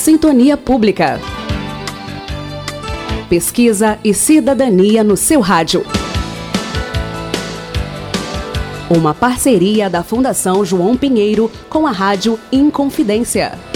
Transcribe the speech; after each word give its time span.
Sintonia 0.00 0.56
Pública. 0.56 1.20
Pesquisa 3.28 3.98
e 4.02 4.14
cidadania 4.14 5.04
no 5.04 5.14
seu 5.14 5.40
rádio. 5.40 5.84
Uma 8.88 9.12
parceria 9.12 9.90
da 9.90 10.02
Fundação 10.02 10.64
João 10.64 10.96
Pinheiro 10.96 11.52
com 11.68 11.86
a 11.86 11.90
Rádio 11.90 12.40
Inconfidência. 12.50 13.69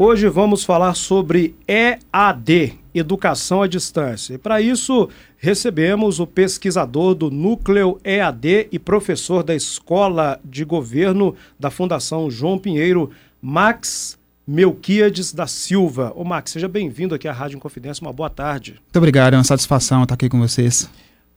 Hoje 0.00 0.28
vamos 0.28 0.62
falar 0.62 0.94
sobre 0.94 1.56
EAD, 1.66 2.78
Educação 2.94 3.62
à 3.62 3.66
Distância. 3.66 4.34
E 4.34 4.38
para 4.38 4.60
isso, 4.60 5.08
recebemos 5.36 6.20
o 6.20 6.26
pesquisador 6.26 7.16
do 7.16 7.32
Núcleo 7.32 7.98
EAD 8.04 8.68
e 8.70 8.78
professor 8.78 9.42
da 9.42 9.56
Escola 9.56 10.38
de 10.44 10.64
Governo 10.64 11.34
da 11.58 11.68
Fundação 11.68 12.30
João 12.30 12.60
Pinheiro, 12.60 13.10
Max 13.42 14.16
Melquiades 14.46 15.32
da 15.32 15.48
Silva. 15.48 16.12
Ô 16.14 16.22
Max, 16.22 16.52
seja 16.52 16.68
bem-vindo 16.68 17.12
aqui 17.12 17.26
à 17.26 17.32
Rádio 17.32 17.56
Inconfidência. 17.56 18.00
Uma 18.06 18.12
boa 18.12 18.30
tarde. 18.30 18.76
Muito 18.80 18.96
obrigado, 18.96 19.34
é 19.34 19.36
uma 19.36 19.42
satisfação 19.42 20.04
estar 20.04 20.14
aqui 20.14 20.28
com 20.28 20.38
vocês. 20.38 20.88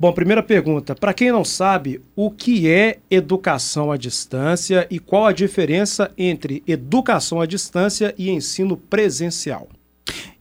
Bom, 0.02 0.12
primeira 0.12 0.42
pergunta. 0.42 0.96
Para 0.96 1.14
quem 1.14 1.32
não 1.32 1.46
sabe, 1.46 2.02
o 2.16 2.32
que 2.32 2.68
é 2.68 2.98
educação 3.08 3.92
à 3.92 3.98
distância 3.98 4.88
e 4.90 4.98
qual 4.98 5.28
a 5.28 5.32
diferença 5.32 6.10
entre 6.18 6.64
educação 6.66 7.40
à 7.40 7.46
distância 7.46 8.12
e 8.18 8.32
ensino 8.32 8.76
presencial? 8.76 9.70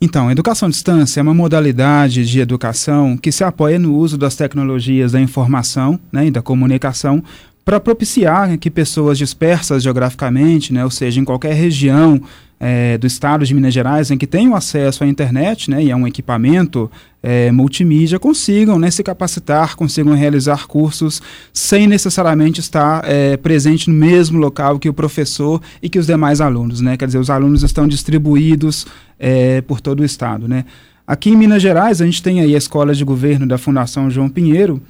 Então, 0.01 0.31
educação 0.31 0.67
à 0.67 0.71
distância 0.71 1.21
é 1.21 1.23
uma 1.23 1.35
modalidade 1.35 2.25
de 2.25 2.41
educação 2.41 3.19
que 3.19 3.31
se 3.31 3.45
apoia 3.45 3.79
no 3.79 3.95
uso 3.95 4.17
das 4.17 4.35
tecnologias 4.35 5.13
da 5.13 5.21
informação 5.21 6.01
né, 6.11 6.29
e 6.29 6.31
da 6.31 6.41
comunicação 6.41 7.23
para 7.71 7.79
propiciar 7.79 8.59
que 8.59 8.69
pessoas 8.69 9.17
dispersas 9.17 9.81
geograficamente, 9.81 10.73
né, 10.73 10.83
ou 10.83 10.91
seja, 10.91 11.21
em 11.21 11.25
qualquer 11.25 11.55
região 11.55 12.21
é, 12.59 12.99
do 12.99 13.07
estado 13.07 13.47
de 13.47 13.55
Minas 13.55 13.73
Gerais 13.73 14.11
em 14.11 14.19
que 14.19 14.27
tenham 14.27 14.57
acesso 14.57 15.05
à 15.05 15.07
internet 15.07 15.71
né, 15.71 15.85
e 15.85 15.93
a 15.93 15.95
um 15.95 16.05
equipamento 16.05 16.91
é, 17.23 17.53
multimídia 17.53 18.19
consigam 18.19 18.77
né, 18.77 18.91
se 18.91 19.05
capacitar, 19.05 19.77
consigam 19.77 20.15
realizar 20.15 20.67
cursos 20.67 21.23
sem 21.53 21.87
necessariamente 21.87 22.59
estar 22.59 23.05
é, 23.05 23.37
presente 23.37 23.89
no 23.89 23.95
mesmo 23.95 24.41
local 24.41 24.77
que 24.77 24.89
o 24.89 24.93
professor 24.93 25.63
e 25.81 25.89
que 25.89 26.01
os 26.01 26.09
demais 26.09 26.41
alunos. 26.41 26.81
Né? 26.81 26.97
Quer 26.97 27.07
dizer, 27.07 27.19
os 27.19 27.31
alunos 27.31 27.63
estão 27.63 27.87
distribuídos 27.87 28.85
por 29.69 29.81
todo 29.81 30.01
o 30.01 30.05
estado. 30.05 30.49
Né? 30.49 30.65
Aqui 31.07 31.31
em 31.31 31.37
Minas 31.37 31.63
Gerais, 31.63 32.03
a 32.03 32.05
gente 32.05 32.21
tem 32.21 32.41
aí 32.41 32.53
a 32.53 32.59
Escola 32.59 32.95
de 32.95 33.05
Governo 33.05 33.47
da 33.47 33.59
Fundação 33.59 34.11
João 34.11 34.29
Pinheiro, 34.29 34.83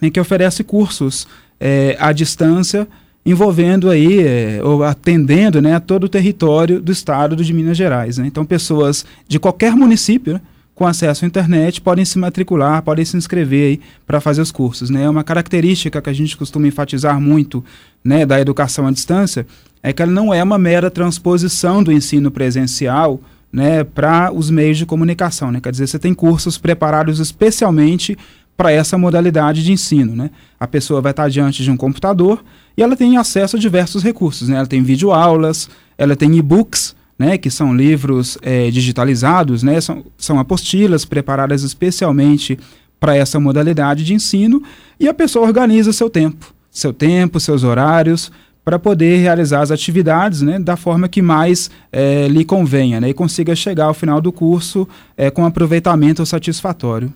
em 0.00 0.10
que 0.10 0.20
oferece 0.20 0.64
cursos 0.64 1.26
é, 1.58 1.96
à 1.98 2.12
distância 2.12 2.88
envolvendo 3.24 3.90
aí, 3.90 4.20
é, 4.20 4.60
ou 4.62 4.82
atendendo 4.82 5.60
né, 5.60 5.74
a 5.74 5.80
todo 5.80 6.04
o 6.04 6.08
território 6.08 6.80
do 6.80 6.90
estado 6.90 7.36
de 7.36 7.52
Minas 7.52 7.76
Gerais. 7.76 8.18
Né? 8.18 8.26
Então, 8.26 8.44
pessoas 8.44 9.04
de 9.28 9.38
qualquer 9.38 9.76
município 9.76 10.34
né, 10.34 10.40
com 10.74 10.86
acesso 10.86 11.26
à 11.26 11.28
internet 11.28 11.80
podem 11.82 12.04
se 12.04 12.18
matricular, 12.18 12.82
podem 12.82 13.04
se 13.04 13.16
inscrever 13.16 13.80
para 14.06 14.20
fazer 14.20 14.40
os 14.40 14.50
cursos. 14.50 14.88
Né? 14.88 15.02
É 15.02 15.10
uma 15.10 15.22
característica 15.22 16.00
que 16.00 16.08
a 16.08 16.12
gente 16.12 16.36
costuma 16.36 16.66
enfatizar 16.66 17.20
muito 17.20 17.62
né, 18.02 18.24
da 18.24 18.40
educação 18.40 18.86
à 18.86 18.90
distância, 18.90 19.46
é 19.82 19.92
que 19.92 20.00
ela 20.02 20.12
não 20.12 20.32
é 20.32 20.42
uma 20.42 20.58
mera 20.58 20.90
transposição 20.90 21.82
do 21.82 21.92
ensino 21.92 22.30
presencial 22.30 23.20
né, 23.52 23.84
para 23.84 24.32
os 24.32 24.48
meios 24.48 24.78
de 24.78 24.86
comunicação. 24.86 25.52
Né? 25.52 25.60
Quer 25.60 25.72
dizer, 25.72 25.86
você 25.86 25.98
tem 25.98 26.14
cursos 26.14 26.56
preparados 26.56 27.18
especialmente 27.18 28.16
para 28.60 28.70
essa 28.70 28.98
modalidade 28.98 29.64
de 29.64 29.72
ensino. 29.72 30.14
Né? 30.14 30.30
A 30.60 30.66
pessoa 30.66 31.00
vai 31.00 31.12
estar 31.12 31.30
diante 31.30 31.64
de 31.64 31.70
um 31.70 31.78
computador 31.78 32.44
e 32.76 32.82
ela 32.82 32.94
tem 32.94 33.16
acesso 33.16 33.56
a 33.56 33.58
diversos 33.58 34.02
recursos. 34.02 34.50
Né? 34.50 34.58
Ela 34.58 34.66
tem 34.66 34.82
videoaulas, 34.82 35.70
ela 35.96 36.14
tem 36.14 36.36
e-books, 36.36 36.94
né, 37.18 37.38
que 37.38 37.50
são 37.50 37.74
livros 37.74 38.36
é, 38.42 38.70
digitalizados, 38.70 39.62
né, 39.62 39.80
são, 39.80 40.04
são 40.18 40.38
apostilas 40.38 41.06
preparadas 41.06 41.62
especialmente 41.62 42.58
para 42.98 43.16
essa 43.16 43.40
modalidade 43.40 44.04
de 44.04 44.12
ensino, 44.12 44.62
e 44.98 45.08
a 45.08 45.14
pessoa 45.14 45.46
organiza 45.46 45.90
seu 45.90 46.10
tempo, 46.10 46.52
seu 46.70 46.92
tempo, 46.92 47.40
seus 47.40 47.64
horários, 47.64 48.30
para 48.62 48.78
poder 48.78 49.18
realizar 49.18 49.62
as 49.62 49.70
atividades 49.70 50.42
né, 50.42 50.58
da 50.58 50.76
forma 50.76 51.08
que 51.08 51.22
mais 51.22 51.70
é, 51.90 52.28
lhe 52.28 52.44
convenha 52.44 53.00
né, 53.00 53.08
e 53.08 53.14
consiga 53.14 53.54
chegar 53.56 53.86
ao 53.86 53.94
final 53.94 54.20
do 54.20 54.30
curso 54.30 54.86
é, 55.16 55.30
com 55.30 55.46
aproveitamento 55.46 56.24
satisfatório. 56.26 57.12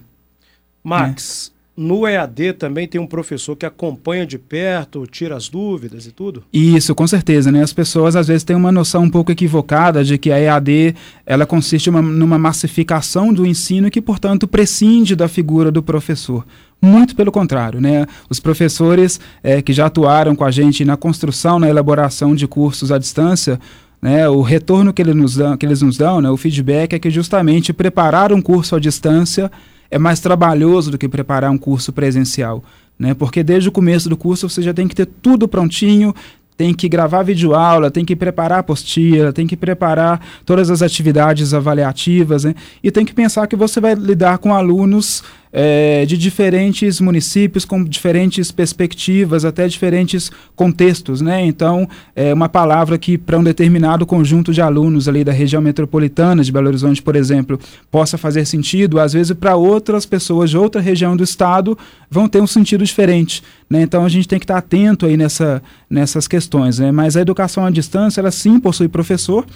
Max, 0.85 1.55
no 1.77 2.07
EAD 2.07 2.53
também 2.53 2.87
tem 2.87 3.01
um 3.01 3.07
professor 3.07 3.57
que 3.57 3.67
acompanha 3.67 4.25
de 4.25 4.39
perto, 4.39 5.07
tira 5.09 5.37
as 5.37 5.49
dúvidas 5.49 6.07
e 6.07 6.13
tudo? 6.13 6.45
Isso, 6.53 6.95
com 6.95 7.07
certeza, 7.07 7.51
né? 7.51 7.63
As 7.63 7.73
pessoas 7.73 8.15
às 8.15 8.29
vezes 8.29 8.45
têm 8.45 8.55
uma 8.55 8.71
noção 8.71 9.03
um 9.03 9.11
pouco 9.11 9.33
equivocada 9.33 10.05
de 10.05 10.17
que 10.17 10.31
a 10.31 10.39
EAD 10.39 10.95
ela 11.27 11.45
consiste 11.45 11.91
uma, 11.91 12.01
numa 12.01 12.39
massificação 12.39 13.33
do 13.33 13.45
ensino 13.45 13.89
e 13.89 13.91
que, 13.91 14.01
portanto, 14.01 14.47
prescinde 14.47 15.17
da 15.17 15.27
figura 15.27 15.73
do 15.73 15.83
professor. 15.83 16.47
Muito 16.81 17.17
pelo 17.17 17.33
contrário, 17.33 17.81
né? 17.81 18.07
Os 18.31 18.39
professores 18.39 19.19
é, 19.43 19.61
que 19.61 19.73
já 19.73 19.87
atuaram 19.87 20.37
com 20.37 20.45
a 20.45 20.51
gente 20.53 20.85
na 20.85 20.97
construção, 20.97 21.59
na 21.59 21.69
elaboração 21.69 22.37
de 22.37 22.47
cursos 22.47 22.93
à 22.93 22.99
distância, 22.99 23.59
né, 24.01 24.29
o 24.29 24.43
retorno 24.43 24.93
que 24.93 25.01
eles 25.01 25.17
nos 25.17 25.35
dão, 25.35 25.57
que 25.57 25.65
eles 25.65 25.81
nos 25.81 25.97
dão 25.97 26.21
né, 26.21 26.29
o 26.29 26.37
feedback 26.37 26.93
é 26.93 26.99
que 26.99 27.09
justamente 27.09 27.73
preparar 27.73 28.35
um 28.35 28.43
curso 28.43 28.77
à 28.77 28.79
distância 28.79 29.51
é 29.95 29.99
mais 29.99 30.19
trabalhoso 30.19 30.91
do 30.91 30.99
que 30.99 31.09
preparar 31.09 31.53
um 31.53 31.57
curso 31.57 31.93
presencial. 31.93 32.65
Né? 32.99 33.15
Porque 33.15 33.45
desde 33.45 33.69
o 33.69 33.73
começo 33.73 34.09
do 34.09 34.17
curso 34.17 34.49
você 34.49 34.61
já 34.61 34.75
tem 34.75 34.89
que 34.89 34.95
ter 34.95 35.07
tudo 35.07 35.47
prontinho, 35.47 36.13
tem 36.57 36.75
que 36.75 36.89
gravar 36.89 37.23
videoaula, 37.23 37.93
tem 37.93 38.05
que 38.05 38.17
preparar 38.17 38.59
apostila, 38.59 39.33
tem 39.33 39.47
que 39.47 39.57
preparar 39.57 40.21
todas 40.45 40.69
as 40.69 40.83
atividades 40.83 41.55
avaliativas, 41.55 42.43
né? 42.43 42.57
e 42.83 42.91
tem 42.91 43.05
que 43.05 43.15
pensar 43.15 43.47
que 43.47 43.55
você 43.55 43.81
vai 43.81 43.95
lidar 43.95 44.39
com 44.39 44.53
alunos 44.53 45.23
é, 45.57 46.05
de 46.05 46.19
diferentes 46.19 47.01
municípios, 47.01 47.65
com 47.65 47.85
diferentes 47.85 48.51
perspectivas, 48.51 49.45
até 49.45 49.69
diferentes 49.69 50.29
contextos, 50.57 51.21
né? 51.21 51.47
Então, 51.47 51.89
é 52.17 52.35
uma 52.35 52.49
palavra 52.49 52.99
que 52.99 53.17
para 53.17 53.39
um 53.39 53.45
determinado 53.45 54.05
conjunto 54.05 54.53
de 54.53 54.61
alunos 54.61 55.07
ali 55.07 55.23
da 55.23 55.31
região 55.31 55.63
metropolitana 55.63 56.43
de 56.43 56.51
Belo 56.51 56.67
Horizonte, 56.67 57.01
por 57.01 57.15
exemplo, 57.15 57.57
possa 57.89 58.19
fazer 58.19 58.45
sentido, 58.47 58.99
às 58.99 59.13
vezes 59.13 59.33
para 59.33 59.55
outras 59.55 60.05
pessoas 60.05 60.51
de 60.51 60.59
outra 60.59 60.81
região 60.81 61.17
do 61.17 61.23
estado 61.23 61.79
vão 62.11 62.29
ter 62.29 62.43
um 62.43 62.49
sentido 62.49 62.85
diferente, 62.85 63.41
né? 63.71 63.83
Então, 63.83 64.05
a 64.05 64.09
gente 64.09 64.27
tem 64.27 64.41
que 64.41 64.45
estar 64.45 64.59
atento 64.59 65.07
aí 65.07 65.17
nessa, 65.17 65.63
nessas 65.89 66.27
questões, 66.27 66.81
né? 66.81 66.91
Mas 66.91 67.17
a 67.17 67.21
educação 67.21 67.65
à 67.65 67.71
distância, 67.71 68.21
ela 68.21 68.33
sim 68.33 68.59
possui 68.59 68.89
professor, 68.89 69.47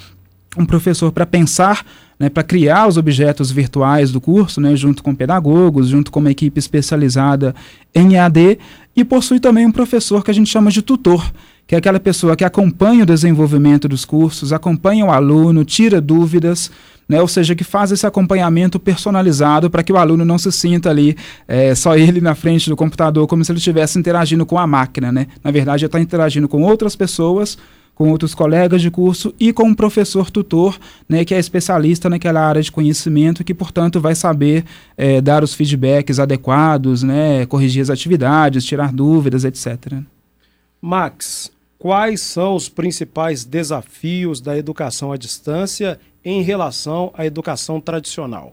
um 0.57 0.65
professor 0.65 1.11
para 1.11 1.27
pensar, 1.27 1.85
né, 2.19 2.29
para 2.29 2.43
criar 2.43 2.89
os 2.89 2.97
objetos 2.97 3.51
virtuais 3.51 4.11
do 4.11 4.21
curso, 4.21 4.61
né, 4.61 4.75
junto 4.75 5.03
com 5.03 5.15
pedagogos, 5.15 5.89
junto 5.89 6.11
com 6.11 6.21
uma 6.21 6.31
equipe 6.31 6.59
especializada 6.59 7.55
em 7.95 8.15
EAD, 8.15 8.59
e 8.97 9.05
possui 9.05 9.39
também 9.39 9.65
um 9.65 9.71
professor 9.71 10.25
que 10.25 10.31
a 10.31 10.35
gente 10.35 10.51
chama 10.51 10.71
de 10.71 10.83
tutor, 10.83 11.33
que 11.67 11.75
é 11.75 11.79
aquela 11.79 12.01
pessoa 12.01 12.35
que 12.35 12.45
acompanha 12.45 13.05
o 13.05 13.07
desenvolvimento 13.07 13.87
dos 13.87 14.05
cursos, 14.05 14.53
acompanha 14.53 15.05
o 15.05 15.11
aluno, 15.11 15.65
tira 15.65 16.01
dúvidas, 16.01 16.71
né, 17.09 17.21
ou 17.21 17.29
seja, 17.29 17.55
que 17.55 17.65
faz 17.65 17.93
esse 17.93 18.07
acompanhamento 18.07 18.79
personalizado 18.79 19.71
para 19.71 19.83
que 19.83 19.93
o 19.93 19.97
aluno 19.97 20.25
não 20.25 20.39
se 20.39 20.51
sinta 20.51 20.91
ali 20.91 21.17
é, 21.47 21.75
só 21.75 21.97
ele 21.97 22.21
na 22.21 22.35
frente 22.35 22.69
do 22.69 22.77
computador, 22.77 23.27
como 23.27 23.45
se 23.45 23.53
ele 23.53 23.59
estivesse 23.59 23.99
interagindo 23.99 24.45
com 24.45 24.59
a 24.59 24.67
máquina. 24.67 25.11
Né? 25.11 25.27
Na 25.43 25.51
verdade, 25.51 25.85
ele 25.85 25.89
está 25.89 26.01
interagindo 26.01 26.49
com 26.49 26.63
outras 26.63 26.95
pessoas 26.95 27.57
com 27.99 28.11
outros 28.11 28.33
colegas 28.33 28.81
de 28.81 28.93
curso 28.93 29.35
e 29.41 29.53
com 29.53 29.65
um 29.65 29.75
professor 29.75 30.31
tutor, 30.31 30.79
né, 31.09 31.25
que 31.25 31.35
é 31.35 31.39
especialista 31.41 32.09
naquela 32.09 32.41
área 32.41 32.63
de 32.63 32.71
conhecimento, 32.71 33.43
que, 33.43 33.53
portanto, 33.53 34.01
vai 34.01 34.15
saber 34.15 34.65
é, 34.97 35.21
dar 35.21 35.43
os 35.43 35.53
feedbacks 35.53 36.21
adequados, 36.21 37.03
né, 37.03 37.45
corrigir 37.47 37.83
as 37.83 37.91
atividades, 37.91 38.65
tirar 38.65 38.93
dúvidas, 38.93 39.45
etc. 39.45 39.95
Max, 40.81 41.51
quais 41.77 42.23
são 42.23 42.55
os 42.55 42.69
principais 42.69 43.45
desafios 43.45 44.41
da 44.41 44.57
educação 44.57 45.11
à 45.11 45.17
distância 45.17 45.99
em 46.25 46.41
relação 46.41 47.11
à 47.15 47.27
educação 47.27 47.81
tradicional? 47.81 48.53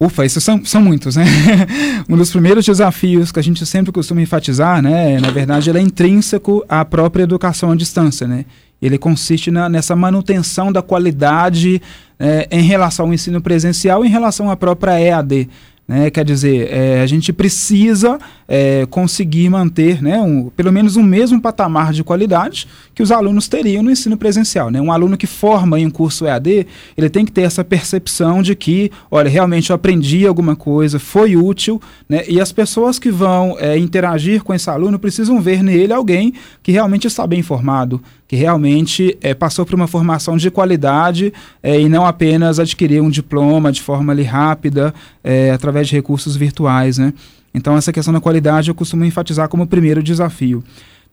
Ufa, 0.00 0.24
isso 0.24 0.40
são, 0.40 0.64
são 0.64 0.80
muitos, 0.80 1.16
né? 1.16 1.24
um 2.08 2.16
dos 2.16 2.30
primeiros 2.30 2.64
desafios 2.64 3.32
que 3.32 3.40
a 3.40 3.42
gente 3.42 3.66
sempre 3.66 3.90
costuma 3.90 4.22
enfatizar, 4.22 4.80
né? 4.80 5.18
Na 5.18 5.30
verdade, 5.30 5.68
ele 5.68 5.78
é 5.78 5.82
intrínseco 5.82 6.64
à 6.68 6.84
própria 6.84 7.24
educação 7.24 7.72
à 7.72 7.74
distância, 7.74 8.28
né? 8.28 8.44
Ele 8.80 8.96
consiste 8.96 9.50
na, 9.50 9.68
nessa 9.68 9.96
manutenção 9.96 10.70
da 10.70 10.80
qualidade 10.82 11.82
é, 12.16 12.46
em 12.50 12.62
relação 12.62 13.06
ao 13.06 13.12
ensino 13.12 13.40
presencial 13.40 14.04
em 14.04 14.08
relação 14.08 14.48
à 14.48 14.56
própria 14.56 15.00
EAD. 15.00 15.48
Né? 15.88 16.10
Quer 16.10 16.22
dizer, 16.22 16.68
é, 16.70 17.00
a 17.00 17.06
gente 17.06 17.32
precisa 17.32 18.18
é, 18.46 18.86
conseguir 18.90 19.48
manter 19.48 20.02
né, 20.02 20.20
um, 20.20 20.50
pelo 20.50 20.70
menos 20.70 20.96
um 20.96 21.02
mesmo 21.02 21.40
patamar 21.40 21.94
de 21.94 22.04
qualidade 22.04 22.68
que 22.94 23.02
os 23.02 23.10
alunos 23.10 23.48
teriam 23.48 23.82
no 23.82 23.90
ensino 23.90 24.14
presencial. 24.14 24.70
Né? 24.70 24.82
Um 24.82 24.92
aluno 24.92 25.16
que 25.16 25.26
forma 25.26 25.80
em 25.80 25.86
um 25.86 25.90
curso 25.90 26.26
EAD, 26.26 26.66
ele 26.94 27.08
tem 27.08 27.24
que 27.24 27.32
ter 27.32 27.42
essa 27.42 27.64
percepção 27.64 28.42
de 28.42 28.54
que, 28.54 28.92
olha, 29.10 29.30
realmente 29.30 29.70
eu 29.70 29.76
aprendi 29.76 30.26
alguma 30.26 30.54
coisa, 30.54 30.98
foi 30.98 31.36
útil, 31.36 31.80
né? 32.06 32.22
e 32.28 32.38
as 32.38 32.52
pessoas 32.52 32.98
que 32.98 33.10
vão 33.10 33.56
é, 33.58 33.78
interagir 33.78 34.42
com 34.42 34.52
esse 34.52 34.68
aluno 34.68 34.98
precisam 34.98 35.40
ver 35.40 35.62
nele 35.62 35.94
alguém 35.94 36.34
que 36.62 36.70
realmente 36.70 37.06
está 37.06 37.26
bem 37.26 37.40
informado, 37.40 38.02
que 38.26 38.36
realmente 38.36 39.16
é, 39.22 39.32
passou 39.32 39.64
por 39.64 39.74
uma 39.74 39.86
formação 39.86 40.36
de 40.36 40.50
qualidade 40.50 41.32
é, 41.62 41.80
e 41.80 41.88
não 41.88 42.04
apenas 42.04 42.58
adquirir 42.58 43.00
um 43.00 43.08
diploma 43.08 43.72
de 43.72 43.80
forma 43.80 44.12
ali 44.12 44.22
rápida, 44.22 44.92
é, 45.24 45.56
através 45.78 45.88
de 45.88 45.94
recursos 45.94 46.36
virtuais. 46.36 46.98
Né? 46.98 47.12
Então, 47.54 47.76
essa 47.76 47.92
questão 47.92 48.12
da 48.12 48.20
qualidade 48.20 48.68
eu 48.68 48.74
costumo 48.74 49.04
enfatizar 49.04 49.48
como 49.48 49.62
o 49.62 49.66
primeiro 49.66 50.02
desafio. 50.02 50.62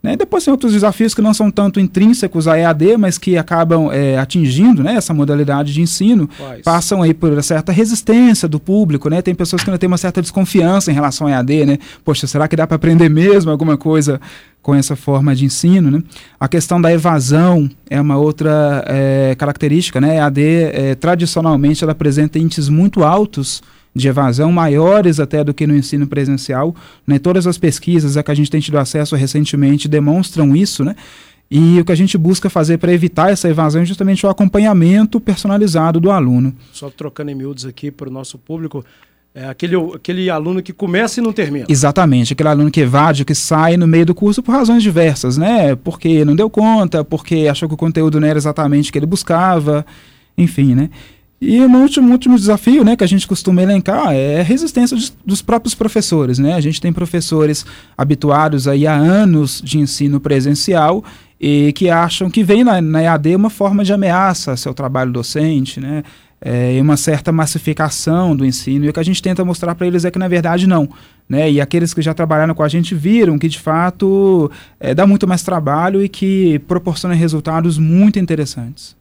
Né? 0.03 0.15
Depois 0.15 0.43
tem 0.43 0.51
outros 0.51 0.73
desafios 0.73 1.15
que 1.15 1.21
não 1.21 1.33
são 1.33 1.49
tanto 1.49 1.79
intrínsecos 1.79 2.47
à 2.47 2.59
EAD, 2.59 2.97
mas 2.97 3.17
que 3.17 3.37
acabam 3.37 3.89
é, 3.91 4.17
atingindo 4.19 4.83
né, 4.83 4.95
essa 4.95 5.13
modalidade 5.15 5.73
de 5.73 5.81
ensino, 5.81 6.29
Quais? 6.37 6.61
passam 6.61 7.01
aí 7.01 7.11
por 7.11 7.41
certa 7.41 7.71
resistência 7.71 8.47
do 8.47 8.59
público, 8.59 9.09
né? 9.09 9.21
Tem 9.23 9.33
pessoas 9.33 9.63
que 9.63 9.69
ainda 9.69 9.79
têm 9.79 9.87
uma 9.87 9.97
certa 9.97 10.21
desconfiança 10.21 10.91
em 10.91 10.93
relação 10.93 11.25
à 11.25 11.31
EAD, 11.31 11.65
né? 11.65 11.77
Poxa, 12.03 12.27
será 12.27 12.47
que 12.47 12.55
dá 12.55 12.67
para 12.67 12.75
aprender 12.75 13.09
mesmo 13.09 13.49
alguma 13.49 13.77
coisa 13.77 14.21
com 14.61 14.75
essa 14.75 14.95
forma 14.95 15.35
de 15.35 15.45
ensino, 15.45 15.89
né? 15.89 16.03
A 16.39 16.47
questão 16.47 16.79
da 16.79 16.93
evasão 16.93 17.67
é 17.89 17.99
uma 17.99 18.17
outra 18.17 18.83
é, 18.87 19.33
característica, 19.35 19.99
né? 19.99 20.19
A 20.19 20.25
EAD, 20.25 20.41
é, 20.41 20.95
tradicionalmente, 20.95 21.83
ela 21.83 21.93
apresenta 21.93 22.37
índices 22.37 22.69
muito 22.69 23.03
altos 23.03 23.63
de 23.95 24.09
evasão 24.09 24.51
maiores 24.51 25.19
até 25.19 25.43
do 25.43 25.53
que 25.53 25.65
no 25.65 25.75
ensino 25.75 26.05
presencial. 26.05 26.75
Né? 27.07 27.17
Todas 27.17 27.47
as 27.47 27.57
pesquisas 27.57 28.17
a 28.17 28.23
que 28.23 28.31
a 28.31 28.35
gente 28.35 28.51
tem 28.51 28.59
tido 28.59 28.77
acesso 28.77 29.15
recentemente 29.15 29.87
demonstram 29.87 30.55
isso, 30.55 30.83
né? 30.83 30.95
E 31.49 31.79
o 31.79 31.85
que 31.85 31.91
a 31.91 31.95
gente 31.95 32.17
busca 32.17 32.49
fazer 32.49 32.79
para 32.79 32.91
evitar 32.91 33.31
essa 33.31 33.47
evasão 33.47 33.83
é 33.83 33.85
justamente 33.85 34.25
o 34.25 34.29
acompanhamento 34.29 35.19
personalizado 35.19 35.99
do 35.99 36.09
aluno. 36.09 36.53
Só 36.73 36.89
trocando 36.89 37.29
em 37.29 37.35
miúdos 37.35 37.65
aqui 37.65 37.91
para 37.91 38.09
o 38.09 38.11
nosso 38.11 38.37
público, 38.39 38.83
é 39.33 39.45
aquele, 39.45 39.75
aquele 39.93 40.29
aluno 40.29 40.63
que 40.63 40.73
começa 40.73 41.19
e 41.19 41.23
não 41.23 41.31
termina. 41.31 41.67
Exatamente, 41.69 42.33
aquele 42.33 42.49
aluno 42.49 42.71
que 42.71 42.79
evade, 42.79 43.23
que 43.23 43.35
sai 43.35 43.77
no 43.77 43.85
meio 43.85 44.07
do 44.07 44.15
curso 44.15 44.41
por 44.41 44.53
razões 44.53 44.81
diversas, 44.81 45.37
né? 45.37 45.75
Porque 45.75 46.25
não 46.25 46.35
deu 46.35 46.49
conta, 46.49 47.03
porque 47.03 47.47
achou 47.47 47.69
que 47.69 47.75
o 47.75 47.77
conteúdo 47.77 48.19
não 48.19 48.27
era 48.27 48.39
exatamente 48.39 48.89
o 48.89 48.93
que 48.93 48.97
ele 48.97 49.05
buscava, 49.05 49.85
enfim, 50.35 50.73
né? 50.73 50.89
E 51.47 51.61
um 51.61 51.81
último, 51.83 52.11
último 52.11 52.35
desafio 52.37 52.83
né, 52.83 52.95
que 52.95 53.03
a 53.03 53.07
gente 53.07 53.27
costuma 53.27 53.61
elencar 53.61 54.11
é 54.11 54.39
a 54.39 54.43
resistência 54.43 54.97
dos 55.23 55.43
próprios 55.43 55.75
professores. 55.75 56.39
Né? 56.39 56.55
A 56.55 56.59
gente 56.59 56.81
tem 56.81 56.91
professores 56.91 57.63
habituados 57.95 58.67
aí 58.67 58.87
a 58.87 58.95
anos 58.95 59.61
de 59.63 59.77
ensino 59.77 60.19
presencial 60.19 61.03
e 61.39 61.71
que 61.73 61.87
acham 61.87 62.31
que 62.31 62.43
vem 62.43 62.63
na, 62.63 62.81
na 62.81 63.03
EAD 63.03 63.35
uma 63.35 63.51
forma 63.51 63.83
de 63.83 63.93
ameaça 63.93 64.51
ao 64.51 64.57
seu 64.57 64.73
trabalho 64.73 65.11
docente, 65.11 65.79
né? 65.79 66.01
É, 66.41 66.79
uma 66.81 66.97
certa 66.97 67.31
massificação 67.31 68.35
do 68.35 68.45
ensino. 68.45 68.85
E 68.85 68.89
o 68.89 68.93
que 68.93 68.99
a 68.99 69.03
gente 69.03 69.21
tenta 69.21 69.43
mostrar 69.43 69.73
para 69.73 69.87
eles 69.87 70.05
é 70.05 70.11
que, 70.11 70.19
na 70.19 70.27
verdade, 70.27 70.67
não. 70.67 70.89
Né? 71.27 71.51
E 71.51 71.61
aqueles 71.61 71.93
que 71.93 72.01
já 72.01 72.13
trabalharam 72.13 72.53
com 72.53 72.61
a 72.61 72.67
gente 72.67 72.93
viram 72.93 73.39
que, 73.39 73.47
de 73.47 73.59
fato, 73.59 74.51
é, 74.79 74.93
dá 74.93 75.07
muito 75.07 75.27
mais 75.27 75.43
trabalho 75.43 76.03
e 76.03 76.09
que 76.09 76.59
proporciona 76.67 77.15
resultados 77.15 77.77
muito 77.77 78.19
interessantes. 78.19 78.95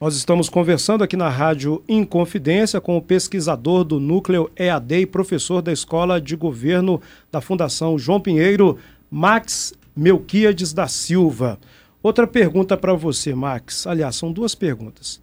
Nós 0.00 0.14
estamos 0.14 0.48
conversando 0.48 1.02
aqui 1.02 1.16
na 1.16 1.28
Rádio 1.28 1.82
Inconfidência 1.88 2.80
com 2.80 2.96
o 2.96 3.02
pesquisador 3.02 3.82
do 3.82 3.98
Núcleo 3.98 4.48
EAD 4.56 5.00
e 5.00 5.06
professor 5.06 5.60
da 5.60 5.72
Escola 5.72 6.20
de 6.20 6.36
Governo 6.36 7.02
da 7.32 7.40
Fundação 7.40 7.98
João 7.98 8.20
Pinheiro, 8.20 8.78
Max 9.10 9.74
Melquiades 9.96 10.72
da 10.72 10.86
Silva. 10.86 11.58
Outra 12.00 12.28
pergunta 12.28 12.76
para 12.76 12.94
você, 12.94 13.34
Max. 13.34 13.88
Aliás, 13.88 14.14
são 14.14 14.30
duas 14.30 14.54
perguntas. 14.54 15.20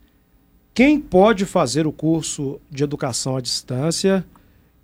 Quem 0.73 0.99
pode 0.99 1.45
fazer 1.45 1.87
o 1.87 1.91
curso 1.93 2.59
de 2.69 2.83
educação 2.83 3.37
à 3.37 3.41
distância? 3.41 4.25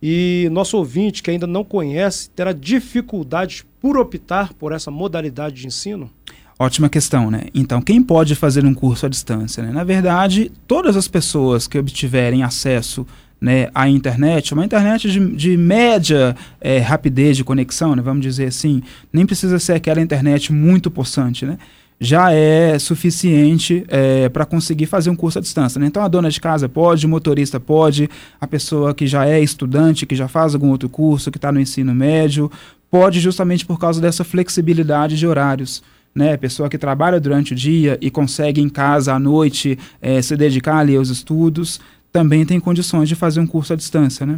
E 0.01 0.47
nosso 0.53 0.77
ouvinte 0.77 1.21
que 1.21 1.31
ainda 1.31 1.45
não 1.45 1.65
conhece 1.65 2.29
terá 2.29 2.53
dificuldade 2.53 3.65
por 3.81 3.97
optar 3.97 4.53
por 4.53 4.71
essa 4.71 4.89
modalidade 4.89 5.55
de 5.55 5.67
ensino? 5.67 6.09
Ótima 6.61 6.89
questão, 6.89 7.31
né? 7.31 7.45
Então, 7.55 7.81
quem 7.81 8.03
pode 8.03 8.35
fazer 8.35 8.63
um 8.65 8.73
curso 8.75 9.07
à 9.07 9.09
distância? 9.09 9.63
Né? 9.63 9.71
Na 9.71 9.83
verdade, 9.83 10.51
todas 10.67 10.95
as 10.95 11.07
pessoas 11.07 11.65
que 11.65 11.75
obtiverem 11.75 12.43
acesso 12.43 13.03
né, 13.41 13.69
à 13.73 13.89
internet, 13.89 14.53
uma 14.53 14.63
internet 14.63 15.09
de, 15.09 15.35
de 15.35 15.57
média 15.57 16.35
é, 16.61 16.77
rapidez 16.77 17.35
de 17.35 17.43
conexão, 17.43 17.95
né, 17.95 18.01
vamos 18.03 18.21
dizer 18.21 18.45
assim, 18.45 18.83
nem 19.11 19.25
precisa 19.25 19.57
ser 19.57 19.73
aquela 19.73 19.99
internet 19.99 20.53
muito 20.53 20.91
possante, 20.91 21.47
né? 21.47 21.57
já 21.99 22.31
é 22.31 22.77
suficiente 22.77 23.83
é, 23.87 24.29
para 24.29 24.45
conseguir 24.45 24.85
fazer 24.85 25.09
um 25.09 25.15
curso 25.15 25.39
à 25.39 25.41
distância. 25.41 25.79
Né? 25.79 25.87
Então, 25.87 26.03
a 26.03 26.07
dona 26.07 26.29
de 26.29 26.39
casa 26.39 26.69
pode, 26.69 27.07
o 27.07 27.09
motorista 27.09 27.59
pode, 27.59 28.07
a 28.39 28.45
pessoa 28.45 28.93
que 28.93 29.07
já 29.07 29.25
é 29.25 29.39
estudante, 29.39 30.05
que 30.05 30.15
já 30.15 30.27
faz 30.27 30.53
algum 30.53 30.69
outro 30.69 30.87
curso, 30.87 31.31
que 31.31 31.39
está 31.39 31.51
no 31.51 31.59
ensino 31.59 31.95
médio, 31.95 32.51
pode 32.91 33.19
justamente 33.19 33.65
por 33.65 33.79
causa 33.79 33.99
dessa 33.99 34.23
flexibilidade 34.23 35.17
de 35.17 35.25
horários 35.25 35.81
né, 36.13 36.35
pessoa 36.37 36.69
que 36.69 36.77
trabalha 36.77 37.19
durante 37.19 37.53
o 37.53 37.55
dia 37.55 37.97
e 38.01 38.11
consegue 38.11 38.61
em 38.61 38.69
casa 38.69 39.13
à 39.13 39.19
noite 39.19 39.77
é, 40.01 40.21
se 40.21 40.35
dedicar 40.35 40.77
ali 40.77 40.95
aos 40.95 41.09
estudos, 41.09 41.79
também 42.11 42.45
tem 42.45 42.59
condições 42.59 43.07
de 43.07 43.15
fazer 43.15 43.39
um 43.39 43.47
curso 43.47 43.73
à 43.73 43.75
distância, 43.75 44.25
né? 44.25 44.37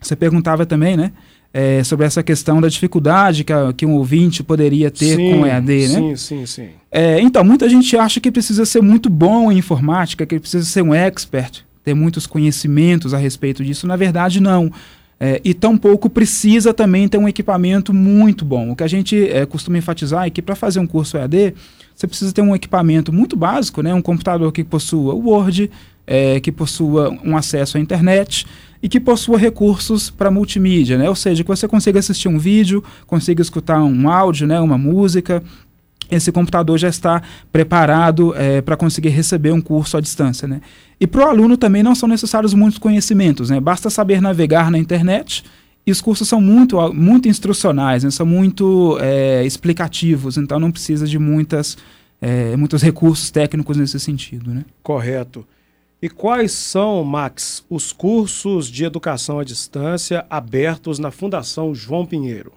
Você 0.00 0.16
perguntava 0.16 0.66
também, 0.66 0.96
né, 0.96 1.12
é, 1.52 1.84
sobre 1.84 2.06
essa 2.06 2.22
questão 2.22 2.60
da 2.60 2.68
dificuldade 2.68 3.44
que, 3.44 3.52
a, 3.52 3.72
que 3.72 3.84
um 3.84 3.94
ouvinte 3.94 4.42
poderia 4.42 4.90
ter 4.90 5.16
sim, 5.16 5.30
com 5.30 5.40
o 5.42 5.46
EAD, 5.46 5.88
né? 5.88 5.88
Sim, 5.88 6.16
sim, 6.16 6.46
sim. 6.46 6.68
É, 6.90 7.20
então, 7.20 7.44
muita 7.44 7.68
gente 7.68 7.96
acha 7.96 8.20
que 8.20 8.30
precisa 8.30 8.64
ser 8.64 8.80
muito 8.80 9.10
bom 9.10 9.52
em 9.52 9.58
informática, 9.58 10.24
que 10.24 10.40
precisa 10.40 10.64
ser 10.64 10.82
um 10.82 10.94
expert, 10.94 11.60
ter 11.84 11.94
muitos 11.94 12.26
conhecimentos 12.26 13.12
a 13.12 13.18
respeito 13.18 13.64
disso. 13.64 13.86
Na 13.86 13.96
verdade, 13.96 14.40
não. 14.40 14.72
É, 15.24 15.40
e 15.44 15.54
tampouco 15.54 16.10
precisa 16.10 16.74
também 16.74 17.06
ter 17.06 17.16
um 17.16 17.28
equipamento 17.28 17.94
muito 17.94 18.44
bom. 18.44 18.72
O 18.72 18.74
que 18.74 18.82
a 18.82 18.88
gente 18.88 19.30
é, 19.30 19.46
costuma 19.46 19.78
enfatizar 19.78 20.26
é 20.26 20.30
que 20.30 20.42
para 20.42 20.56
fazer 20.56 20.80
um 20.80 20.86
curso 20.86 21.16
EAD, 21.16 21.54
você 21.94 22.08
precisa 22.08 22.32
ter 22.32 22.42
um 22.42 22.56
equipamento 22.56 23.12
muito 23.12 23.36
básico, 23.36 23.82
né? 23.82 23.94
um 23.94 24.02
computador 24.02 24.50
que 24.50 24.64
possua 24.64 25.14
Word, 25.14 25.70
é, 26.04 26.40
que 26.40 26.50
possua 26.50 27.16
um 27.24 27.36
acesso 27.36 27.78
à 27.78 27.80
internet 27.80 28.44
e 28.82 28.88
que 28.88 28.98
possua 28.98 29.38
recursos 29.38 30.10
para 30.10 30.28
multimídia, 30.28 30.98
né? 30.98 31.08
ou 31.08 31.14
seja, 31.14 31.44
que 31.44 31.48
você 31.48 31.68
consiga 31.68 32.00
assistir 32.00 32.26
um 32.26 32.36
vídeo, 32.36 32.82
consiga 33.06 33.40
escutar 33.40 33.80
um 33.80 34.10
áudio, 34.10 34.44
né? 34.48 34.58
uma 34.58 34.76
música, 34.76 35.40
esse 36.14 36.30
computador 36.30 36.78
já 36.78 36.88
está 36.88 37.22
preparado 37.50 38.34
é, 38.36 38.60
para 38.60 38.76
conseguir 38.76 39.08
receber 39.08 39.52
um 39.52 39.60
curso 39.60 39.96
à 39.96 40.00
distância. 40.00 40.46
Né? 40.46 40.60
E 41.00 41.06
para 41.06 41.26
o 41.26 41.28
aluno 41.28 41.56
também 41.56 41.82
não 41.82 41.94
são 41.94 42.08
necessários 42.08 42.54
muitos 42.54 42.78
conhecimentos, 42.78 43.50
né? 43.50 43.58
basta 43.58 43.90
saber 43.90 44.20
navegar 44.20 44.70
na 44.70 44.78
internet 44.78 45.44
e 45.86 45.90
os 45.90 46.00
cursos 46.00 46.28
são 46.28 46.40
muito, 46.40 46.78
muito 46.92 47.28
instrucionais, 47.28 48.04
né? 48.04 48.10
são 48.10 48.26
muito 48.26 48.98
é, 49.00 49.44
explicativos, 49.44 50.36
então 50.36 50.60
não 50.60 50.70
precisa 50.70 51.06
de 51.06 51.18
muitas, 51.18 51.76
é, 52.20 52.56
muitos 52.56 52.82
recursos 52.82 53.30
técnicos 53.30 53.76
nesse 53.76 53.98
sentido. 53.98 54.52
Né? 54.52 54.64
Correto. 54.82 55.46
E 56.00 56.08
quais 56.08 56.50
são, 56.50 57.04
Max, 57.04 57.64
os 57.70 57.92
cursos 57.92 58.68
de 58.68 58.84
educação 58.84 59.38
à 59.38 59.44
distância 59.44 60.26
abertos 60.28 60.98
na 60.98 61.12
Fundação 61.12 61.72
João 61.72 62.04
Pinheiro? 62.04 62.52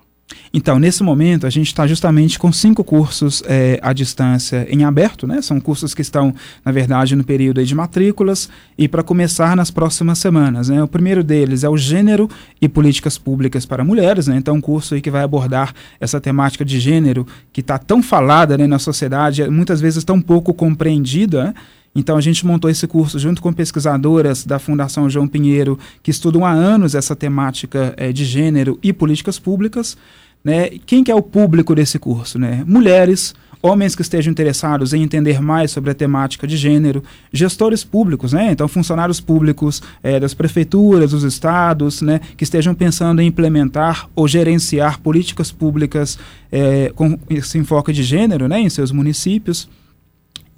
Então, 0.53 0.79
nesse 0.79 1.03
momento, 1.03 1.45
a 1.45 1.49
gente 1.49 1.67
está 1.67 1.85
justamente 1.85 2.39
com 2.39 2.51
cinco 2.51 2.83
cursos 2.83 3.43
é, 3.45 3.79
à 3.81 3.93
distância 3.93 4.65
em 4.69 4.83
aberto, 4.83 5.27
né? 5.27 5.41
São 5.41 5.59
cursos 5.59 5.93
que 5.93 6.01
estão, 6.01 6.33
na 6.63 6.71
verdade, 6.71 7.15
no 7.15 7.23
período 7.23 7.63
de 7.63 7.75
matrículas 7.75 8.49
e 8.77 8.87
para 8.87 9.03
começar 9.03 9.55
nas 9.55 9.69
próximas 9.69 10.17
semanas. 10.17 10.69
Né? 10.69 10.81
O 10.81 10.87
primeiro 10.87 11.23
deles 11.23 11.63
é 11.63 11.69
o 11.69 11.77
Gênero 11.77 12.29
e 12.59 12.67
Políticas 12.67 13.17
Públicas 13.17 13.65
para 13.65 13.83
Mulheres, 13.83 14.27
né? 14.27 14.37
Então, 14.37 14.55
um 14.55 14.61
curso 14.61 14.99
que 14.99 15.11
vai 15.11 15.23
abordar 15.23 15.73
essa 15.99 16.19
temática 16.19 16.65
de 16.65 16.79
gênero 16.79 17.27
que 17.51 17.61
está 17.61 17.77
tão 17.77 18.01
falada 18.01 18.57
né, 18.57 18.65
na 18.65 18.79
sociedade, 18.79 19.47
muitas 19.49 19.79
vezes 19.79 20.03
tão 20.03 20.21
pouco 20.21 20.53
compreendida, 20.53 21.45
né? 21.45 21.53
Então 21.95 22.17
a 22.17 22.21
gente 22.21 22.45
montou 22.45 22.69
esse 22.69 22.85
curso 22.85 23.17
junto 23.17 23.41
com 23.41 23.53
pesquisadoras 23.53 24.43
da 24.43 24.59
Fundação 24.59 25.09
João 25.09 25.27
Pinheiro, 25.27 25.79
que 26.03 26.11
estudam 26.11 26.45
há 26.45 26.51
anos 26.51 26.93
essa 26.93 27.15
temática 27.15 27.93
é, 27.95 28.11
de 28.11 28.25
gênero 28.25 28.77
e 28.83 28.91
políticas 28.91 29.39
públicas. 29.39 29.97
Né? 30.43 30.71
Quem 30.85 31.03
que 31.03 31.11
é 31.11 31.15
o 31.15 31.21
público 31.21 31.73
desse 31.73 31.97
curso? 31.97 32.37
Né? 32.37 32.63
Mulheres, 32.67 33.33
homens 33.61 33.95
que 33.95 34.01
estejam 34.01 34.29
interessados 34.29 34.93
em 34.93 35.01
entender 35.01 35.41
mais 35.41 35.71
sobre 35.71 35.89
a 35.89 35.95
temática 35.95 36.45
de 36.45 36.57
gênero, 36.57 37.01
gestores 37.31 37.83
públicos, 37.83 38.33
né? 38.33 38.51
então 38.51 38.67
funcionários 38.67 39.19
públicos 39.21 39.81
é, 40.03 40.19
das 40.19 40.33
prefeituras, 40.33 41.11
dos 41.11 41.23
estados, 41.23 42.01
né? 42.01 42.19
que 42.35 42.43
estejam 42.43 42.75
pensando 42.75 43.21
em 43.21 43.27
implementar 43.27 44.07
ou 44.13 44.27
gerenciar 44.27 44.99
políticas 44.99 45.51
públicas 45.51 46.19
é, 46.51 46.91
com 46.93 47.17
esse 47.29 47.57
enfoque 47.57 47.93
de 47.93 48.03
gênero 48.03 48.49
né? 48.49 48.59
em 48.59 48.69
seus 48.69 48.91
municípios. 48.91 49.67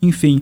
Enfim, 0.01 0.41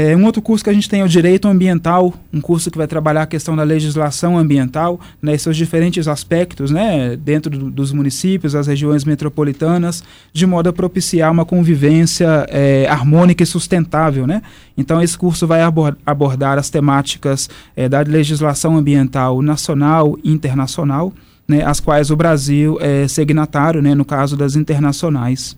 É, 0.00 0.16
um 0.16 0.24
outro 0.26 0.40
curso 0.40 0.62
que 0.62 0.70
a 0.70 0.72
gente 0.72 0.88
tem 0.88 1.00
é 1.00 1.04
o 1.04 1.08
Direito 1.08 1.48
Ambiental, 1.48 2.14
um 2.32 2.40
curso 2.40 2.70
que 2.70 2.78
vai 2.78 2.86
trabalhar 2.86 3.22
a 3.22 3.26
questão 3.26 3.56
da 3.56 3.64
legislação 3.64 4.38
ambiental, 4.38 5.00
né, 5.20 5.36
seus 5.36 5.56
diferentes 5.56 6.06
aspectos, 6.06 6.70
né, 6.70 7.16
dentro 7.16 7.50
do, 7.50 7.68
dos 7.68 7.90
municípios, 7.90 8.52
das 8.52 8.68
regiões 8.68 9.04
metropolitanas, 9.04 10.04
de 10.32 10.46
modo 10.46 10.68
a 10.68 10.72
propiciar 10.72 11.32
uma 11.32 11.44
convivência 11.44 12.46
é, 12.48 12.86
harmônica 12.88 13.42
e 13.42 13.46
sustentável, 13.46 14.24
né. 14.24 14.40
Então 14.76 15.02
esse 15.02 15.18
curso 15.18 15.48
vai 15.48 15.62
abordar 16.06 16.58
as 16.58 16.70
temáticas 16.70 17.50
é, 17.74 17.88
da 17.88 18.00
legislação 18.02 18.76
ambiental 18.76 19.42
nacional 19.42 20.16
e 20.22 20.30
internacional, 20.30 21.12
né, 21.48 21.64
as 21.64 21.80
quais 21.80 22.12
o 22.12 22.16
Brasil 22.16 22.78
é 22.80 23.08
signatário, 23.08 23.82
né, 23.82 23.96
no 23.96 24.04
caso 24.04 24.36
das 24.36 24.54
internacionais. 24.54 25.56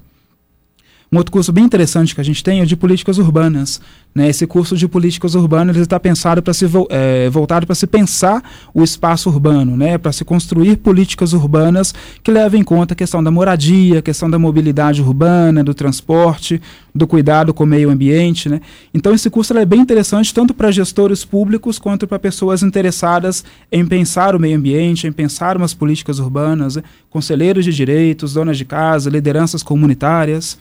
Um 1.13 1.17
outro 1.17 1.33
curso 1.33 1.53
bem 1.53 1.65
interessante 1.65 2.15
que 2.15 2.21
a 2.21 2.25
gente 2.25 2.43
tem 2.45 2.61
é 2.61 2.65
de 2.65 2.77
políticas 2.77 3.19
urbanas. 3.19 3.81
Né? 4.15 4.29
Esse 4.29 4.47
curso 4.47 4.77
de 4.77 4.87
políticas 4.87 5.35
urbanas 5.35 5.77
está 5.77 5.99
pensado 5.99 6.41
para 6.41 6.55
se 6.55 6.67
é, 6.89 7.29
voltado 7.29 7.67
para 7.67 7.75
se 7.75 7.85
pensar 7.85 8.41
o 8.73 8.85
espaço 8.85 9.29
urbano, 9.29 9.77
né? 9.77 9.99
para 9.99 10.13
se 10.13 10.25
construir 10.25 10.77
políticas 10.77 11.33
urbanas 11.33 11.93
que 12.23 12.31
levem 12.31 12.61
em 12.61 12.65
conta 12.65 12.95
a 12.95 12.97
questão 12.97 13.25
da 13.25 13.31
moradia, 13.31 13.99
a 13.99 14.03
questão 14.03 14.31
da 14.31 14.39
mobilidade 14.39 15.03
urbana, 15.03 15.65
do 15.65 15.75
transporte, 15.75 16.63
do 16.95 17.09
cuidado 17.09 17.53
com 17.53 17.65
o 17.65 17.67
meio 17.67 17.91
ambiente. 17.91 18.49
Né? 18.49 18.61
Então 18.95 19.13
esse 19.13 19.29
curso 19.29 19.53
é 19.59 19.67
bem 19.67 19.81
interessante 19.81 20.33
tanto 20.33 20.55
para 20.55 20.71
gestores 20.71 21.25
públicos 21.25 21.77
quanto 21.77 22.07
para 22.07 22.21
pessoas 22.21 22.63
interessadas 22.63 23.45
em 23.73 23.85
pensar 23.85 24.37
o 24.37 24.39
meio 24.39 24.57
ambiente, 24.57 25.09
em 25.09 25.13
pensar 25.13 25.57
umas 25.57 25.75
políticas 25.75 26.21
urbanas, 26.21 26.77
né? 26.77 26.85
conselheiros 27.11 27.65
de 27.65 27.73
direitos, 27.73 28.35
donas 28.35 28.57
de 28.57 28.65
casa, 28.65 29.11
lideranças 29.11 29.61
comunitárias. 29.61 30.57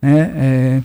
Né? 0.00 0.32
É, 0.36 0.82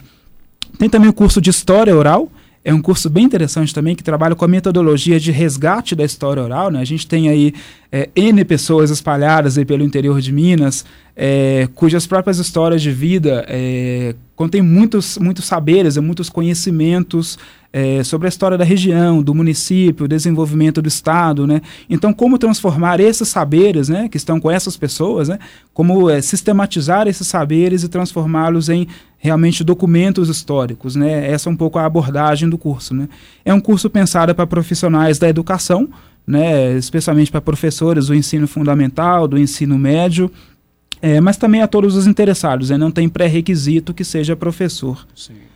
tem 0.78 0.90
também 0.90 1.10
o 1.10 1.14
curso 1.14 1.40
de 1.42 1.50
História 1.50 1.96
Oral, 1.96 2.30
é 2.64 2.72
um 2.72 2.82
curso 2.82 3.10
bem 3.10 3.24
interessante 3.24 3.74
também 3.74 3.96
que 3.96 4.04
trabalha 4.04 4.36
com 4.36 4.46
a 4.46 4.48
metodologia 4.48 5.20
de 5.20 5.32
resgate 5.32 5.96
da 5.96 6.04
história 6.04 6.44
oral. 6.44 6.70
Né? 6.70 6.80
A 6.80 6.86
gente 6.86 7.08
tem 7.08 7.28
aí 7.28 7.54
é, 7.92 8.08
N 8.16 8.46
pessoas 8.46 8.92
espalhadas 8.92 9.58
aí 9.58 9.66
pelo 9.66 9.84
interior 9.84 10.22
de 10.22 10.32
Minas, 10.32 10.86
é, 11.16 11.68
cujas 11.74 12.06
próprias 12.06 12.38
histórias 12.38 12.82
de 12.82 12.92
vida 12.92 13.44
é, 13.48 14.14
contêm 14.36 14.62
muitos, 14.62 15.18
muitos 15.18 15.46
saberes 15.46 15.96
e 15.96 16.02
muitos 16.02 16.30
conhecimentos 16.30 17.38
é, 17.74 18.04
sobre 18.04 18.28
a 18.28 18.30
história 18.30 18.58
da 18.58 18.66
região, 18.66 19.24
do 19.24 19.34
município, 19.34 20.08
desenvolvimento 20.08 20.82
do 20.82 20.88
Estado. 20.88 21.48
Né? 21.48 21.62
Então, 21.90 22.14
como 22.14 22.38
transformar 22.38 23.00
esses 23.00 23.28
saberes 23.30 23.88
né, 23.88 24.10
que 24.10 24.18
estão 24.18 24.40
com 24.40 24.52
essas 24.52 24.76
pessoas, 24.76 25.30
né, 25.30 25.40
como 25.74 26.10
é, 26.10 26.22
sistematizar 26.22 27.08
esses 27.08 27.28
saberes 27.28 27.84
e 27.84 27.88
transformá-los 27.90 28.68
em 28.70 28.88
realmente 29.18 29.64
documentos 29.64 30.30
históricos, 30.30 30.96
né? 30.96 31.30
Essa 31.30 31.48
é 31.48 31.52
um 31.52 31.56
pouco 31.56 31.78
a 31.78 31.86
abordagem 31.86 32.50
do 32.50 32.58
curso, 32.58 32.96
né? 32.96 33.08
É 33.46 33.54
um 33.54 33.60
curso 33.60 33.88
pensado 33.88 34.34
para 34.34 34.48
profissionais 34.48 35.20
da 35.20 35.30
educação, 35.30 35.88
né? 36.26 36.76
Especialmente 36.76 37.32
para 37.32 37.40
professores 37.40 38.08
do 38.08 38.16
ensino 38.16 38.48
fundamental, 38.48 39.28
do 39.28 39.38
ensino 39.38 39.78
médio, 39.78 40.32
é, 41.00 41.22
mas 41.22 41.38
também 41.38 41.62
a 41.62 41.68
todos 41.68 41.96
os 41.96 42.08
interessados, 42.08 42.72
né? 42.72 42.78
Não 42.80 42.90
tem 42.90 43.08
pré-requisito 43.08 43.94
que 43.94 44.04
seja 44.04 44.36
professor. 44.36 45.08
Sim. 45.16 45.51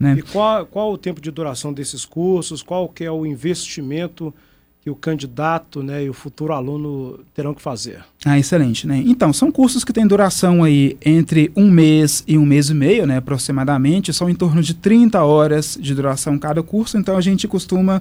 Né? 0.00 0.16
E 0.18 0.22
qual, 0.22 0.64
qual 0.64 0.90
o 0.90 0.98
tempo 0.98 1.20
de 1.20 1.30
duração 1.30 1.72
desses 1.72 2.06
cursos? 2.06 2.62
Qual 2.62 2.88
que 2.88 3.04
é 3.04 3.10
o 3.10 3.26
investimento 3.26 4.34
que 4.82 4.88
o 4.88 4.94
candidato 4.94 5.82
né, 5.82 6.04
e 6.04 6.08
o 6.08 6.14
futuro 6.14 6.54
aluno 6.54 7.20
terão 7.34 7.52
que 7.52 7.60
fazer. 7.60 8.02
Ah, 8.24 8.38
excelente. 8.38 8.86
Né? 8.86 9.02
Então, 9.06 9.32
são 9.32 9.52
cursos 9.52 9.84
que 9.84 9.92
têm 9.92 10.06
duração 10.06 10.64
aí 10.64 10.96
entre 11.04 11.52
um 11.54 11.70
mês 11.70 12.24
e 12.26 12.38
um 12.38 12.46
mês 12.46 12.70
e 12.70 12.74
meio, 12.74 13.06
né, 13.06 13.18
aproximadamente. 13.18 14.12
São 14.12 14.30
em 14.30 14.34
torno 14.34 14.62
de 14.62 14.72
30 14.72 15.22
horas 15.22 15.76
de 15.78 15.94
duração 15.94 16.38
cada 16.38 16.62
curso, 16.62 16.96
então 16.96 17.16
a 17.16 17.20
gente 17.20 17.46
costuma 17.46 18.00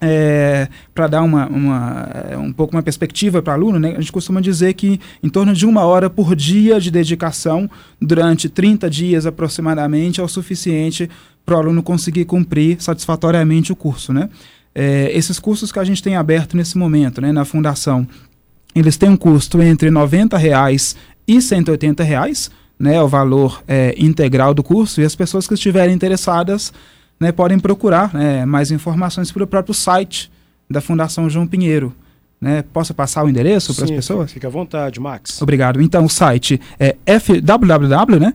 é, 0.00 0.68
para 0.94 1.06
dar 1.06 1.22
uma, 1.22 1.46
uma, 1.46 2.08
é, 2.30 2.36
um 2.36 2.52
pouco 2.52 2.74
uma 2.74 2.82
perspectiva 2.82 3.42
para 3.42 3.52
aluno, 3.52 3.78
né, 3.78 3.94
a 3.96 4.00
gente 4.00 4.12
costuma 4.12 4.40
dizer 4.40 4.74
que 4.74 4.98
em 5.22 5.28
torno 5.28 5.52
de 5.52 5.66
uma 5.66 5.84
hora 5.84 6.08
por 6.08 6.34
dia 6.34 6.80
de 6.80 6.90
dedicação 6.90 7.68
durante 8.00 8.48
30 8.48 8.88
dias 8.88 9.26
aproximadamente 9.26 10.20
é 10.20 10.24
o 10.24 10.28
suficiente 10.28 11.10
para 11.44 11.56
o 11.56 11.58
aluno 11.58 11.82
conseguir 11.82 12.24
cumprir 12.24 12.80
satisfatoriamente 12.80 13.72
o 13.72 13.76
curso. 13.76 14.12
Né? 14.12 14.30
É, 14.74 15.10
esses 15.12 15.38
cursos 15.38 15.70
que 15.70 15.78
a 15.78 15.84
gente 15.84 16.02
tem 16.02 16.16
aberto 16.16 16.56
nesse 16.56 16.78
momento, 16.78 17.20
né, 17.20 17.32
na 17.32 17.44
fundação, 17.44 18.06
eles 18.74 18.96
têm 18.96 19.10
um 19.10 19.16
custo 19.16 19.60
entre 19.60 19.90
90 19.90 20.38
reais 20.38 20.96
e 21.26 21.42
180 21.42 22.02
reais, 22.02 22.50
né, 22.78 23.02
o 23.02 23.08
valor 23.08 23.62
é, 23.68 23.94
integral 23.98 24.54
do 24.54 24.62
curso, 24.62 25.00
e 25.00 25.04
as 25.04 25.14
pessoas 25.14 25.46
que 25.46 25.54
estiverem 25.54 25.94
interessadas 25.94 26.72
né, 27.20 27.30
podem 27.30 27.58
procurar 27.58 28.14
né, 28.14 28.46
mais 28.46 28.70
informações 28.70 29.30
pelo 29.30 29.46
próprio 29.46 29.74
site 29.74 30.32
da 30.68 30.80
Fundação 30.80 31.28
João 31.28 31.46
Pinheiro. 31.46 31.94
Né? 32.40 32.64
Posso 32.72 32.94
passar 32.94 33.22
o 33.22 33.28
endereço 33.28 33.74
para 33.74 33.84
as 33.84 33.90
pessoas? 33.90 34.32
Fique 34.32 34.46
à 34.46 34.48
vontade, 34.48 34.98
Max. 34.98 35.42
Obrigado. 35.42 35.82
Então, 35.82 36.06
o 36.06 36.08
site 36.08 36.58
é 36.78 36.96
www.fjp 37.42 38.32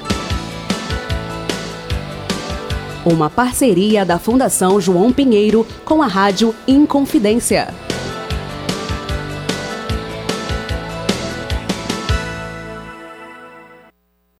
Uma 3.03 3.31
parceria 3.31 4.05
da 4.05 4.19
Fundação 4.19 4.79
João 4.79 5.11
Pinheiro 5.11 5.67
com 5.87 6.03
a 6.03 6.07
Rádio 6.07 6.55
Inconfidência. 6.69 7.90